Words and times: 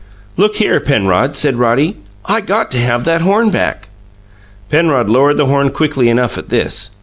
"Look 0.35 0.55
here, 0.55 0.79
Penrod," 0.79 1.35
said 1.35 1.57
Roddy, 1.57 1.95
"I 2.25 2.41
got 2.41 2.71
to 2.71 2.79
have 2.79 3.03
that 3.03 3.21
horn 3.21 3.51
back." 3.51 3.87
Penrod 4.67 5.09
lowered 5.09 5.37
the 5.37 5.45
horn 5.45 5.69
quickly 5.69 6.09
enough 6.09 6.39
at 6.39 6.49
this. 6.49 6.89